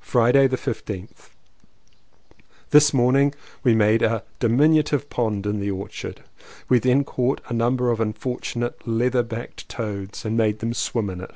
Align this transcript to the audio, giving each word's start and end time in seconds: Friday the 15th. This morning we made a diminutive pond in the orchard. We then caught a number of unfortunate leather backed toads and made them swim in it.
Friday 0.00 0.46
the 0.46 0.56
15th. 0.56 1.28
This 2.70 2.94
morning 2.94 3.34
we 3.62 3.74
made 3.74 4.00
a 4.00 4.24
diminutive 4.38 5.10
pond 5.10 5.44
in 5.44 5.60
the 5.60 5.70
orchard. 5.70 6.22
We 6.70 6.78
then 6.78 7.04
caught 7.04 7.42
a 7.48 7.52
number 7.52 7.90
of 7.90 8.00
unfortunate 8.00 8.88
leather 8.88 9.22
backed 9.22 9.68
toads 9.68 10.24
and 10.24 10.38
made 10.38 10.60
them 10.60 10.72
swim 10.72 11.10
in 11.10 11.20
it. 11.20 11.34